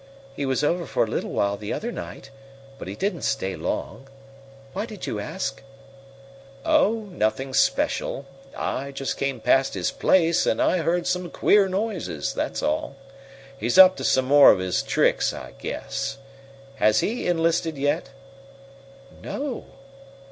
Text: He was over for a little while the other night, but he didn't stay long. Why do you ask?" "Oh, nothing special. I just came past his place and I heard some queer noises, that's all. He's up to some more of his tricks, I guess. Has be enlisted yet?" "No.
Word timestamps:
He 0.35 0.47
was 0.47 0.63
over 0.63 0.87
for 0.87 1.03
a 1.03 1.07
little 1.07 1.29
while 1.29 1.57
the 1.57 1.71
other 1.71 1.91
night, 1.91 2.31
but 2.79 2.87
he 2.87 2.95
didn't 2.95 3.21
stay 3.21 3.55
long. 3.55 4.09
Why 4.73 4.87
do 4.87 4.97
you 4.99 5.19
ask?" 5.19 5.61
"Oh, 6.65 7.07
nothing 7.11 7.53
special. 7.53 8.25
I 8.57 8.89
just 8.93 9.15
came 9.15 9.39
past 9.39 9.75
his 9.75 9.91
place 9.91 10.47
and 10.47 10.59
I 10.59 10.79
heard 10.79 11.05
some 11.05 11.29
queer 11.29 11.69
noises, 11.69 12.33
that's 12.33 12.63
all. 12.63 12.95
He's 13.55 13.77
up 13.77 13.95
to 13.97 14.03
some 14.03 14.25
more 14.25 14.49
of 14.51 14.57
his 14.57 14.81
tricks, 14.81 15.33
I 15.35 15.53
guess. 15.59 16.17
Has 16.77 17.01
be 17.01 17.27
enlisted 17.27 17.77
yet?" 17.77 18.09
"No. 19.21 19.67